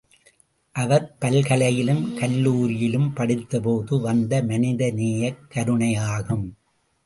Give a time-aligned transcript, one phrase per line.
[0.75, 6.47] அவர் பல்கலையிலும் கல்லூரியிலும் படித்தபோது வந்த மனித நேயக் கருணையாகும்!